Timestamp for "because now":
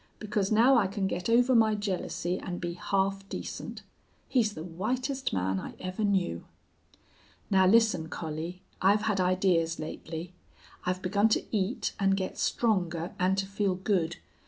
0.17-0.77